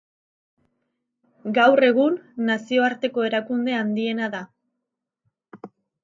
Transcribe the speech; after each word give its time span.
Gaur 1.57 1.83
egun, 1.87 2.15
nazioarteko 2.47 3.25
erakunde 3.27 3.75
handiena 3.81 4.31
da. 4.37 4.41